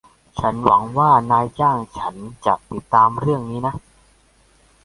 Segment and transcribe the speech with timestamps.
[0.37, 2.15] ฉันหวงัว่านายจ้างฉัน
[2.45, 3.73] จะติดตามเรื่องนี้นะ